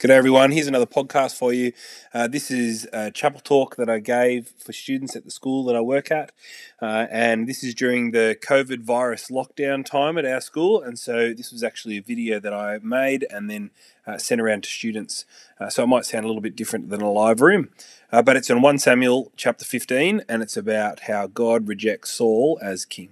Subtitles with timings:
[0.00, 0.52] Good everyone.
[0.52, 1.74] Here's another podcast for you.
[2.14, 5.76] Uh, this is a chapel talk that I gave for students at the school that
[5.76, 6.32] I work at,
[6.80, 10.80] uh, and this is during the COVID virus lockdown time at our school.
[10.80, 13.72] And so this was actually a video that I made and then
[14.06, 15.26] uh, sent around to students.
[15.60, 17.68] Uh, so it might sound a little bit different than a live room,
[18.10, 22.58] uh, but it's in 1 Samuel chapter 15, and it's about how God rejects Saul
[22.62, 23.10] as king.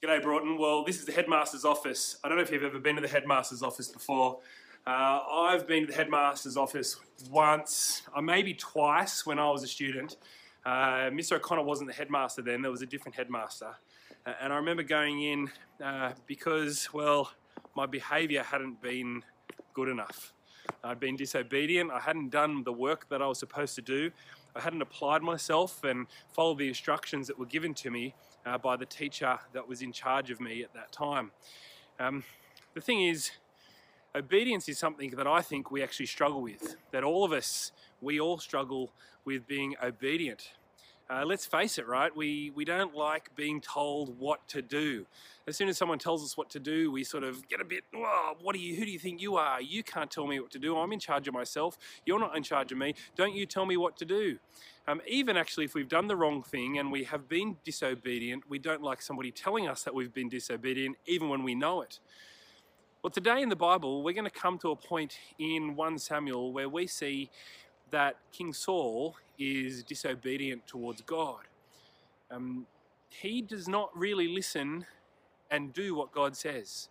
[0.00, 0.56] G'day, Broughton.
[0.56, 2.18] Well, this is the headmaster's office.
[2.22, 4.38] I don't know if you've ever been to the headmaster's office before.
[4.86, 9.64] Uh, I've been to the headmaster's office once, or uh, maybe twice when I was
[9.64, 10.16] a student.
[10.64, 11.32] Uh, Mr.
[11.32, 13.74] O'Connor wasn't the headmaster then, there was a different headmaster.
[14.24, 15.50] Uh, and I remember going in
[15.82, 17.32] uh, because, well,
[17.74, 19.24] my behaviour hadn't been
[19.74, 20.32] good enough.
[20.84, 24.12] I'd been disobedient, I hadn't done the work that I was supposed to do,
[24.54, 28.14] I hadn't applied myself and followed the instructions that were given to me
[28.46, 31.30] uh, by the teacher that was in charge of me at that time.
[32.00, 32.24] Um,
[32.74, 33.30] the thing is,
[34.14, 38.20] obedience is something that I think we actually struggle with, that all of us, we
[38.20, 38.92] all struggle
[39.24, 40.52] with being obedient.
[41.10, 42.14] Uh, let's face it, right?
[42.14, 45.06] We, we don't like being told what to do.
[45.46, 47.84] As soon as someone tells us what to do, we sort of get a bit,
[48.42, 49.58] what are you, who do you think you are?
[49.62, 50.76] You can't tell me what to do.
[50.76, 51.78] I'm in charge of myself.
[52.04, 52.94] You're not in charge of me.
[53.16, 54.38] Don't you tell me what to do.
[54.88, 58.58] Um, even actually, if we've done the wrong thing and we have been disobedient, we
[58.58, 61.98] don't like somebody telling us that we've been disobedient, even when we know it.
[63.02, 66.54] Well, today in the Bible, we're going to come to a point in 1 Samuel
[66.54, 67.28] where we see
[67.90, 71.42] that King Saul is disobedient towards God.
[72.30, 72.66] Um,
[73.10, 74.86] he does not really listen
[75.50, 76.88] and do what God says.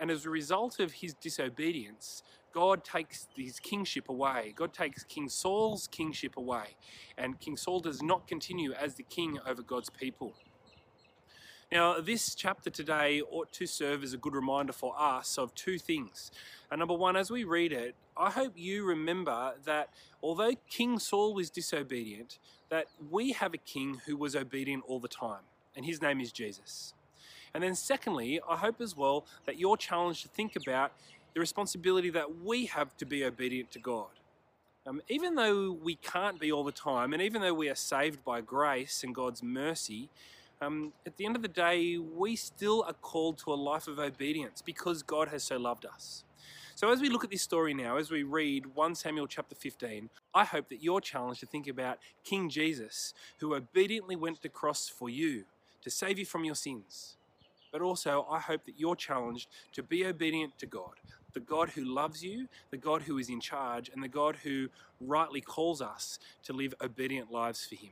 [0.00, 2.22] And as a result of his disobedience,
[2.56, 4.54] God takes his kingship away.
[4.56, 6.76] God takes King Saul's kingship away.
[7.18, 10.32] And King Saul does not continue as the king over God's people.
[11.70, 15.78] Now, this chapter today ought to serve as a good reminder for us of two
[15.78, 16.30] things.
[16.70, 19.90] And number one, as we read it, I hope you remember that
[20.22, 22.38] although King Saul was disobedient,
[22.70, 25.42] that we have a king who was obedient all the time,
[25.76, 26.94] and his name is Jesus.
[27.56, 30.92] And then, secondly, I hope as well that you're challenged to think about
[31.36, 34.08] the responsibility that we have to be obedient to God.
[34.86, 38.24] Um, even though we can't be all the time, and even though we are saved
[38.24, 40.08] by grace and God's mercy,
[40.62, 43.98] um, at the end of the day, we still are called to a life of
[43.98, 46.24] obedience because God has so loved us.
[46.74, 50.08] So as we look at this story now, as we read 1 Samuel chapter 15,
[50.34, 54.48] I hope that you're challenged to think about King Jesus, who obediently went to the
[54.48, 55.44] cross for you
[55.82, 57.18] to save you from your sins.
[57.70, 60.94] But also, I hope that you're challenged to be obedient to God,
[61.36, 64.70] the God who loves you, the God who is in charge, and the God who
[65.02, 67.90] rightly calls us to live obedient lives for Him.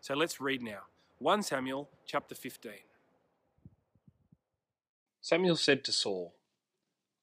[0.00, 0.84] So let's read now
[1.18, 2.72] 1 Samuel chapter 15.
[5.20, 6.32] Samuel said to Saul,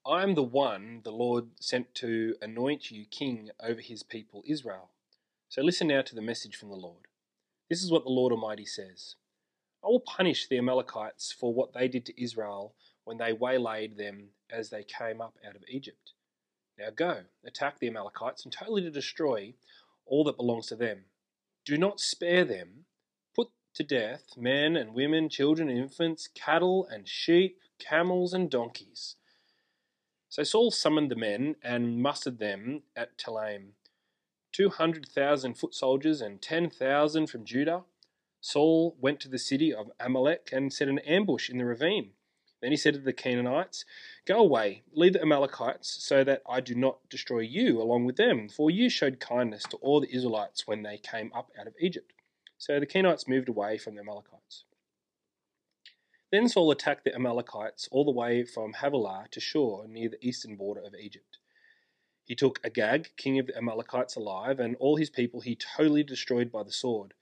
[0.06, 4.92] I am the one the Lord sent to anoint you king over his people Israel.
[5.50, 7.08] So listen now to the message from the Lord.
[7.72, 9.16] This is what the Lord Almighty says
[9.86, 12.74] I will punish the Amalekites for what they did to Israel
[13.04, 16.14] when they waylaid them as they came up out of Egypt.
[16.78, 19.54] Now go, attack the Amalekites and totally destroy
[20.06, 21.06] all that belongs to them.
[21.66, 22.86] Do not spare them.
[23.36, 29.16] Put to death men and women, children and infants, cattle and sheep, camels and donkeys
[30.36, 33.70] so Saul summoned the men and mustered them at Telaim.
[34.52, 37.84] Two hundred thousand foot soldiers and ten thousand from Judah.
[38.46, 42.12] Saul went to the city of Amalek and set an ambush in the ravine.
[42.62, 43.86] Then he said to the Kenites,
[44.28, 48.48] Go away, leave the Amalekites, so that I do not destroy you along with them,
[48.48, 52.14] for you showed kindness to all the Israelites when they came up out of Egypt.
[52.60, 54.66] So the Kenites moved away from the Amalekites.
[56.32, 60.56] Then Saul attacked the Amalekites all the way from Havilah to Shur, near the eastern
[60.56, 61.40] border of Egypt.
[62.24, 66.52] He took Agag, king of the Amalekites, alive, and all his people he totally destroyed
[66.52, 67.16] by the sword.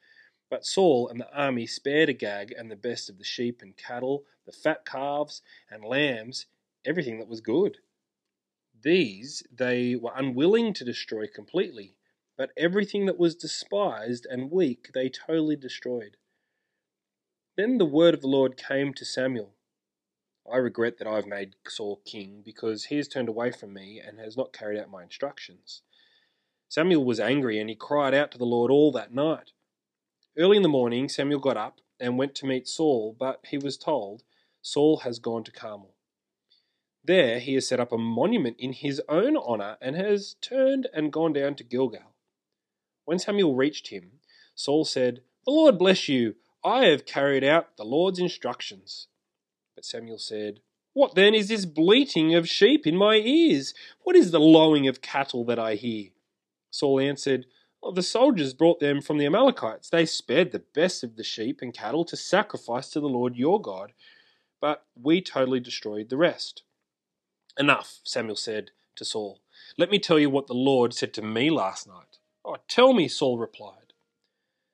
[0.54, 4.24] But Saul and the army spared Agag and the best of the sheep and cattle,
[4.46, 6.46] the fat calves and lambs,
[6.86, 7.80] everything that was good.
[8.80, 11.96] These they were unwilling to destroy completely,
[12.38, 16.18] but everything that was despised and weak they totally destroyed.
[17.58, 19.56] Then the word of the Lord came to Samuel.
[20.48, 24.00] I regret that I have made Saul king, because he has turned away from me
[24.00, 25.82] and has not carried out my instructions.
[26.70, 29.52] Samuel was angry, and he cried out to the Lord all that night.
[30.36, 33.78] Early in the morning, Samuel got up and went to meet Saul, but he was
[33.78, 34.24] told,
[34.64, 35.94] Saul has gone to Carmel.
[37.04, 41.14] There he has set up a monument in his own honor and has turned and
[41.14, 42.16] gone down to Gilgal.
[43.06, 44.20] When Samuel reached him,
[44.56, 46.36] Saul said, The Lord bless you.
[46.64, 49.08] I have carried out the Lord's instructions.
[49.76, 50.62] But Samuel said,
[50.94, 53.76] What then is this bleating of sheep in my ears?
[54.02, 56.10] What is the lowing of cattle that I hear?
[56.72, 57.46] Saul answered,
[57.92, 59.90] The soldiers brought them from the Amalekites.
[59.90, 63.62] They spared the best of the sheep and cattle to sacrifice to the Lord your
[63.62, 63.94] God,
[64.62, 66.64] but we totally destroyed the rest.
[67.58, 69.42] Enough, Samuel said to Saul.
[69.78, 72.20] Let me tell you what the Lord said to me last night.
[72.46, 73.94] Oh, tell me, Saul replied.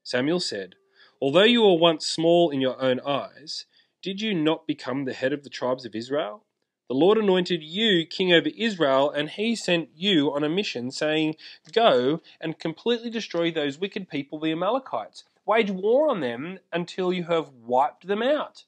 [0.03, 0.75] Samuel said,
[1.21, 3.65] Although you were once small in your own eyes,
[4.01, 6.45] did you not become the head of the tribes of Israel?
[6.89, 11.36] The Lord anointed you king over Israel, and he sent you on a mission, saying,
[11.71, 15.24] Go and completely destroy those wicked people, the Amalekites.
[15.45, 18.63] Wage war on them until you have wiped them out.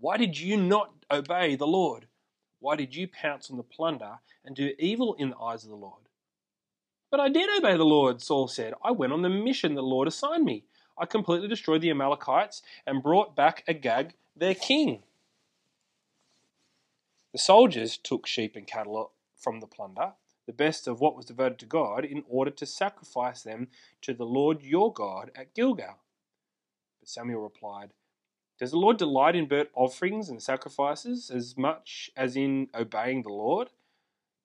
[0.00, 2.06] Why did you not obey the Lord?
[2.60, 5.76] Why did you pounce on the plunder and do evil in the eyes of the
[5.76, 6.08] Lord?
[7.10, 8.72] But I did obey the Lord, Saul said.
[8.82, 10.64] I went on the mission the Lord assigned me.
[10.96, 15.02] I completely destroyed the Amalekites and brought back Agag, their king.
[17.34, 20.12] The soldiers took sheep and cattle from the plunder,
[20.46, 23.70] the best of what was devoted to God, in order to sacrifice them
[24.02, 25.98] to the Lord your God at Gilgal.
[27.00, 27.92] But Samuel replied,
[28.60, 33.30] Does the Lord delight in burnt offerings and sacrifices as much as in obeying the
[33.30, 33.70] Lord?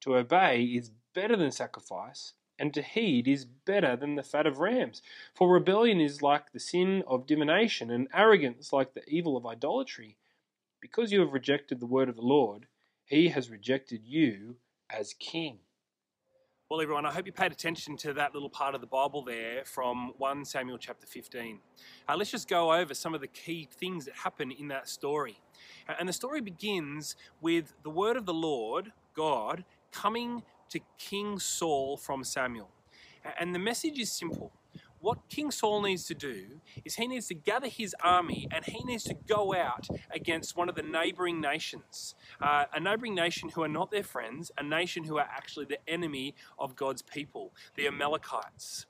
[0.01, 4.57] To obey is better than sacrifice and to heed is better than the fat of
[4.57, 5.03] rams.
[5.35, 10.17] For rebellion is like the sin of divination, and arrogance like the evil of idolatry.
[10.81, 12.65] Because you have rejected the word of the Lord,
[13.09, 14.55] he has rejected you
[14.89, 15.57] as king.
[16.69, 19.63] Well, everyone, I hope you paid attention to that little part of the Bible there
[19.65, 21.57] from 1 Samuel chapter 15.
[22.07, 25.39] Uh, let's just go over some of the key things that happen in that story.
[25.87, 31.39] Uh, and the story begins with the word of the Lord, God, coming to King
[31.39, 32.69] Saul from Samuel.
[33.39, 34.51] And the message is simple.
[35.01, 38.83] What King Saul needs to do is he needs to gather his army and he
[38.83, 42.15] needs to go out against one of the neighboring nations.
[42.41, 45.79] Uh, a neighboring nation who are not their friends, a nation who are actually the
[45.87, 48.87] enemy of God's people, the Amalekites.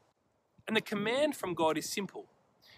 [0.68, 2.26] And the command from God is simple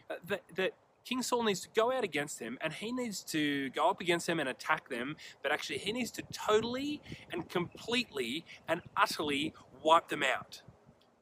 [0.09, 0.73] uh, that, that
[1.05, 4.27] King Saul needs to go out against them and he needs to go up against
[4.27, 7.01] them and attack them, but actually he needs to totally
[7.31, 10.61] and completely and utterly wipe them out.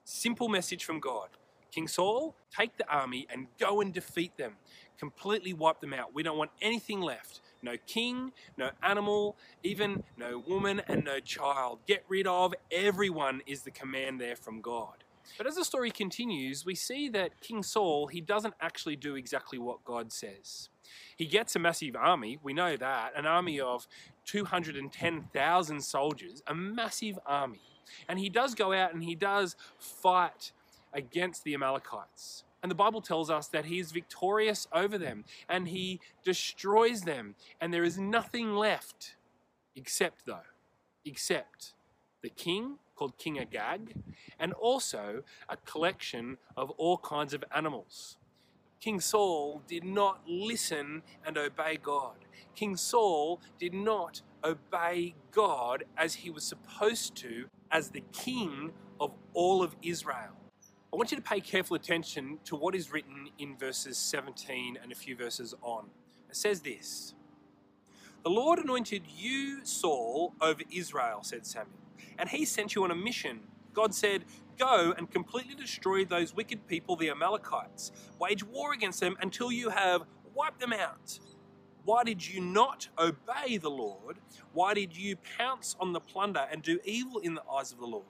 [0.03, 1.29] Simple message from God.
[1.71, 4.53] King Saul, take the army and go and defeat them.
[4.97, 6.13] Completely wipe them out.
[6.13, 7.41] We don't want anything left.
[7.61, 11.79] No king, no animal, even no woman and no child.
[11.87, 15.03] Get rid of everyone is the command there from God.
[15.37, 19.59] But as the story continues, we see that King Saul, he doesn't actually do exactly
[19.59, 20.69] what God says.
[21.15, 23.87] He gets a massive army, we know that, an army of
[24.25, 27.61] 210,000 soldiers, a massive army.
[28.07, 30.51] And he does go out and he does fight
[30.93, 32.43] against the Amalekites.
[32.61, 37.35] And the Bible tells us that he is victorious over them and he destroys them.
[37.61, 39.15] And there is nothing left
[39.75, 40.47] except, though,
[41.05, 41.73] except
[42.21, 43.93] the king called King Agag,
[44.37, 48.17] and also a collection of all kinds of animals.
[48.81, 52.15] King Saul did not listen and obey God.
[52.55, 59.11] King Saul did not obey God as he was supposed to as the king of
[59.33, 60.38] all of Israel.
[60.91, 64.91] I want you to pay careful attention to what is written in verses 17 and
[64.91, 65.85] a few verses on.
[66.29, 67.13] It says this
[68.23, 71.79] The Lord anointed you, Saul, over Israel, said Samuel
[72.19, 73.39] and he sent you on a mission.
[73.73, 74.25] God said,
[74.57, 77.93] Go and completely destroy those wicked people, the Amalekites.
[78.19, 80.03] Wage war against them until you have
[80.35, 81.17] wiped them out.
[81.85, 84.17] Why did you not obey the Lord?
[84.51, 87.87] Why did you pounce on the plunder and do evil in the eyes of the
[87.87, 88.05] Lord?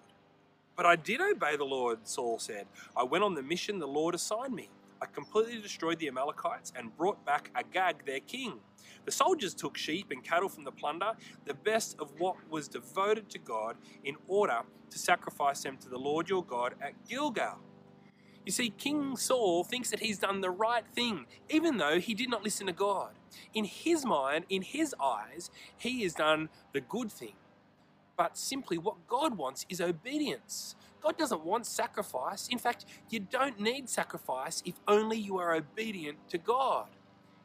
[0.79, 2.65] But I did obey the Lord, Saul said.
[2.95, 4.69] I went on the mission the Lord assigned me.
[5.01, 8.61] I completely destroyed the Amalekites and brought back Agag, their king.
[9.03, 11.11] The soldiers took sheep and cattle from the plunder,
[11.43, 15.97] the best of what was devoted to God, in order to sacrifice them to the
[15.99, 17.59] Lord your God at Gilgal.
[18.45, 22.29] You see, King Saul thinks that he's done the right thing, even though he did
[22.29, 23.15] not listen to God.
[23.53, 27.33] In his mind, in his eyes, he has done the good thing.
[28.19, 30.75] But simply what God wants is obedience.
[31.01, 32.49] God doesn't want sacrifice.
[32.49, 36.89] In fact, you don't need sacrifice if only you are obedient to God.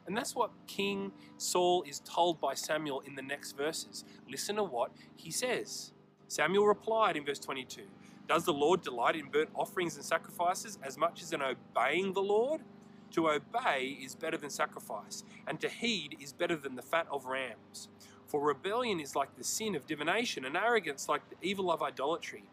[0.05, 4.03] And that's what King Saul is told by Samuel in the next verses.
[4.29, 5.93] Listen to what he says.
[6.27, 7.83] Samuel replied in verse 22
[8.27, 12.21] Does the Lord delight in burnt offerings and sacrifices as much as in obeying the
[12.21, 12.59] Lord?
[13.11, 17.27] To obey is better than sacrifice, and to heed is better than the fat of
[17.27, 17.87] rams.
[18.27, 22.43] For rebellion is like the sin of divination, and arrogance like the evil of idolatry.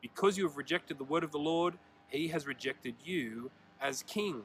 [0.00, 1.74] Because you have rejected the word of the Lord,
[2.08, 4.42] he has rejected you as king.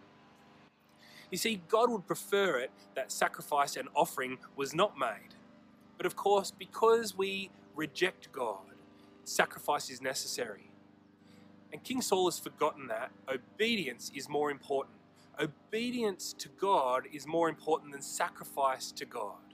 [1.31, 5.35] You see, God would prefer it that sacrifice and offering was not made.
[5.97, 8.59] But of course, because we reject God,
[9.25, 10.71] sacrifice is necessary.
[11.71, 14.95] And King Saul has forgotten that obedience is more important.
[15.39, 19.48] Obedience to God is more important than sacrifice to God.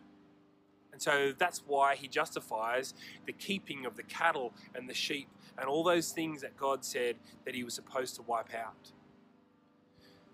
[0.95, 2.93] And so that's why he justifies
[3.25, 7.17] the keeping of the cattle and the sheep and all those things that God said
[7.43, 8.93] that he was supposed to wipe out.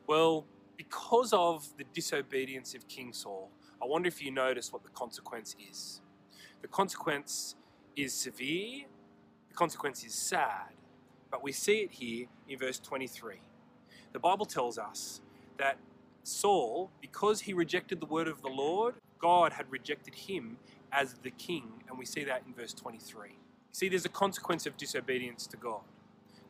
[0.05, 0.45] Well,
[0.77, 3.49] because of the disobedience of King Saul,
[3.81, 6.01] I wonder if you notice what the consequence is.
[6.61, 7.55] The consequence
[7.95, 8.85] is severe,
[9.49, 10.75] the consequence is sad,
[11.31, 13.37] but we see it here in verse 23.
[14.13, 15.21] The Bible tells us
[15.57, 15.79] that
[16.21, 20.57] Saul, because he rejected the word of the Lord, God had rejected him
[20.91, 23.29] as the king, and we see that in verse 23.
[23.29, 23.35] You
[23.71, 25.81] see, there's a consequence of disobedience to God.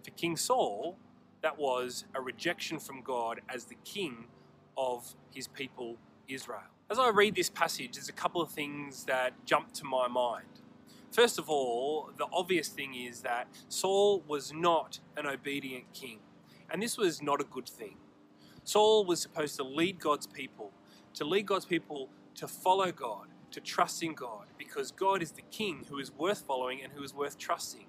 [0.04, 0.98] For King Saul,
[1.42, 4.26] that was a rejection from God as the king
[4.78, 5.98] of his people
[6.28, 6.62] Israel.
[6.90, 10.46] As I read this passage, there's a couple of things that jump to my mind.
[11.12, 16.20] First of all, the obvious thing is that Saul was not an obedient king,
[16.70, 17.98] and this was not a good thing.
[18.64, 20.72] Saul was supposed to lead God's people,
[21.16, 25.44] to lead God's people to follow God, to trust in God, because God is the
[25.52, 27.88] king who is worth following and who is worth trusting.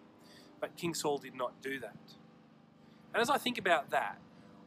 [0.61, 1.97] But King Saul did not do that.
[3.15, 4.19] And as I think about that,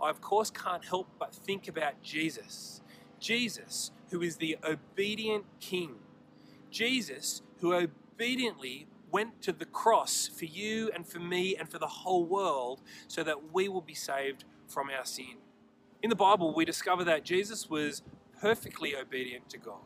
[0.02, 2.82] I of course can't help but think about Jesus.
[3.20, 5.96] Jesus, who is the obedient king.
[6.70, 11.88] Jesus, who obediently went to the cross for you and for me and for the
[11.88, 15.38] whole world so that we will be saved from our sin.
[16.04, 18.04] In the Bible, we discover that Jesus was
[18.42, 19.80] perfectly obedient to God.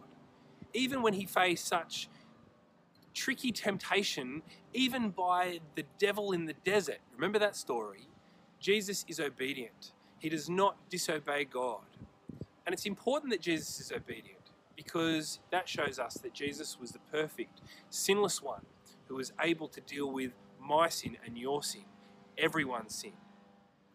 [0.73, 2.09] Even when he faced such
[3.13, 4.41] tricky temptation,
[4.73, 6.99] even by the devil in the desert.
[7.15, 8.07] Remember that story?
[8.59, 9.93] Jesus is obedient.
[10.19, 11.81] He does not disobey God.
[12.65, 14.39] And it's important that Jesus is obedient
[14.75, 18.61] because that shows us that Jesus was the perfect, sinless one
[19.07, 21.85] who was able to deal with my sin and your sin,
[22.37, 23.13] everyone's sin.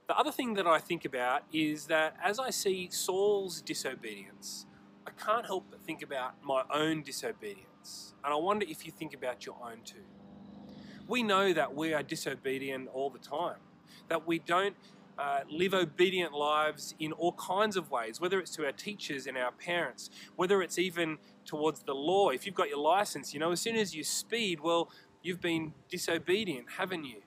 [0.07, 4.67] The other thing that I think about is that as I see Saul's disobedience,
[5.07, 8.13] I can't help but think about my own disobedience.
[8.23, 10.05] And I wonder if you think about your own too.
[11.09, 13.59] We know that we are disobedient all the time,
[14.09, 14.77] that we don't
[15.19, 19.39] uh, live obedient lives in all kinds of ways, whether it's to our teachers and
[19.39, 22.29] our parents, whether it's even towards the law.
[22.29, 24.91] If you've got your license, you know, as soon as you speed, well,
[25.23, 27.23] you've been disobedient, haven't you?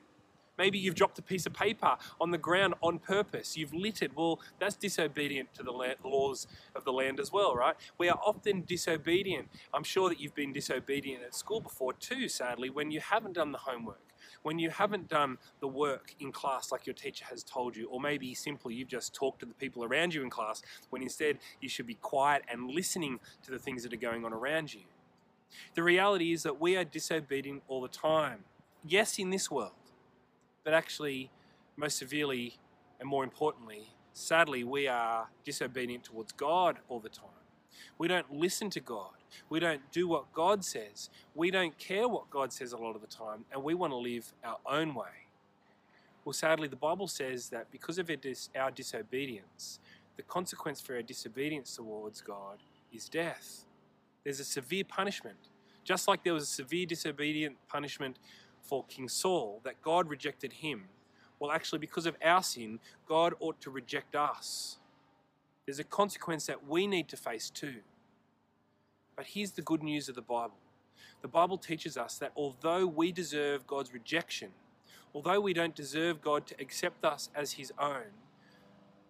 [0.57, 3.55] Maybe you've dropped a piece of paper on the ground on purpose.
[3.55, 4.15] You've littered.
[4.15, 5.71] Well, that's disobedient to the
[6.03, 7.75] laws of the land as well, right?
[7.97, 9.49] We are often disobedient.
[9.73, 13.51] I'm sure that you've been disobedient at school before too, sadly, when you haven't done
[13.51, 14.01] the homework,
[14.41, 17.99] when you haven't done the work in class like your teacher has told you, or
[17.99, 21.69] maybe simply you've just talked to the people around you in class when instead you
[21.69, 24.81] should be quiet and listening to the things that are going on around you.
[25.75, 28.43] The reality is that we are disobedient all the time.
[28.83, 29.71] Yes, in this world
[30.67, 31.31] but actually,
[31.77, 32.57] most severely
[32.99, 37.45] and more importantly, sadly, we are disobedient towards God all the time.
[37.97, 39.13] We don't listen to God.
[39.49, 41.09] We don't do what God says.
[41.33, 43.97] We don't care what God says a lot of the time, and we want to
[43.97, 45.29] live our own way.
[46.25, 48.11] Well, sadly, the Bible says that because of
[48.53, 49.79] our disobedience,
[50.17, 52.57] the consequence for our disobedience towards God
[52.91, 53.63] is death.
[54.25, 55.37] There's a severe punishment.
[55.85, 58.17] Just like there was a severe disobedient punishment
[58.67, 60.85] for King Saul that God rejected him.
[61.39, 64.77] Well, actually, because of our sin, God ought to reject us.
[65.65, 67.77] There's a consequence that we need to face too.
[69.15, 70.57] But here's the good news of the Bible
[71.21, 74.49] the Bible teaches us that although we deserve God's rejection,
[75.15, 78.13] although we don't deserve God to accept us as his own,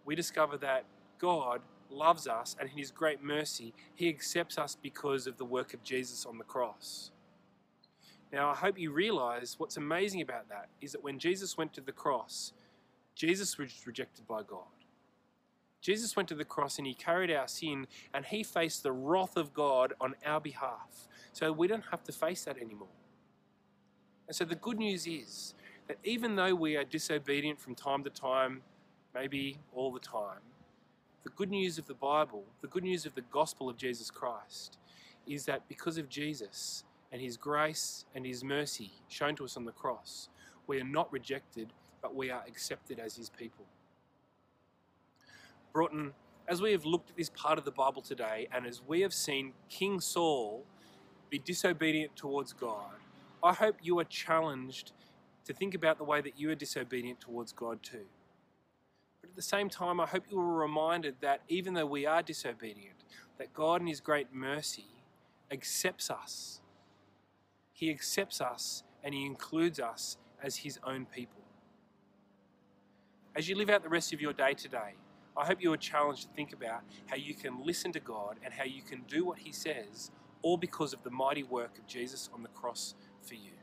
[0.06, 0.86] we discover that
[1.20, 1.62] God
[1.92, 5.84] loves us and in His great mercy, He accepts us because of the work of
[5.84, 7.12] Jesus on the cross.
[8.31, 11.81] Now, I hope you realize what's amazing about that is that when Jesus went to
[11.81, 12.53] the cross,
[13.15, 14.65] Jesus was rejected by God.
[15.81, 19.38] Jesus went to the cross and he carried our sin and he faced the wrath
[19.38, 21.07] of God on our behalf.
[21.31, 22.88] So we don't have to face that anymore.
[24.27, 25.53] And so the good news is
[25.88, 28.62] that even though we are disobedient from time to time,
[29.15, 30.41] maybe all the time,
[31.24, 34.77] the good news of the Bible, the good news of the gospel of Jesus Christ,
[35.25, 39.66] is that because of Jesus and his grace and his mercy shown to us on
[39.66, 40.30] the cross,
[40.68, 41.72] we are not rejected,
[42.02, 43.66] but we are accepted as his people.
[45.74, 46.14] Broughton,
[46.48, 49.14] as we have looked at this part of the Bible today, and as we have
[49.14, 50.64] seen King Saul
[51.30, 52.96] be disobedient towards God,
[53.44, 54.92] I hope you are challenged
[55.46, 58.06] to think about the way that you are disobedient towards God too.
[59.22, 62.22] But at the same time, I hope you are reminded that even though we are
[62.22, 63.04] disobedient,
[63.38, 64.88] that God in His great mercy
[65.52, 66.62] accepts us.
[67.77, 71.43] He accepts us and He includes us as His own people.
[73.36, 74.96] As you live out the rest of your day today,
[75.38, 78.51] I hope you are challenged to think about how you can listen to God and
[78.51, 80.10] how you can do what He says,
[80.41, 83.57] all because of the mighty work of Jesus on the cross for you.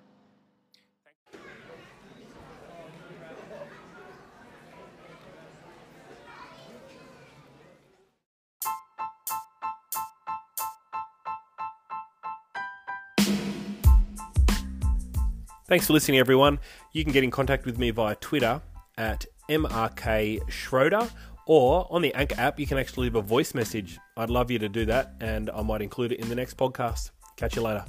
[15.67, 16.59] Thanks for listening, everyone.
[16.93, 18.61] You can get in contact with me via Twitter
[18.99, 21.09] at MRK Schroeder
[21.47, 23.99] or on the Anchor app, you can actually leave a voice message.
[24.17, 27.11] I'd love you to do that, and I might include it in the next podcast.
[27.37, 27.85] Catch you later.